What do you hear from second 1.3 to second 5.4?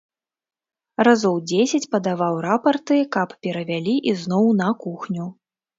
дзесяць падаваў рапарты, каб перавялі ізноў на кухню.